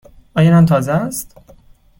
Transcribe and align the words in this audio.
آیا 0.35 0.49
نان 0.49 0.65
تازه 0.65 0.91
است؟ 0.91 1.37